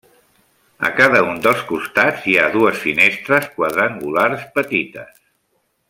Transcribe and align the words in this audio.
A 0.87 0.89
cada 0.99 1.19
un 1.33 1.41
dels 1.43 1.61
costats 1.71 2.25
hi 2.31 2.35
ha 2.45 2.49
dues 2.57 2.81
finestres 2.87 3.47
quadrangulars 3.59 4.49
petites. 4.59 5.25